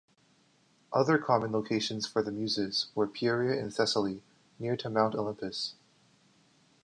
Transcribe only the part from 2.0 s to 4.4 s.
for the Muses were Pieria in Thessaly,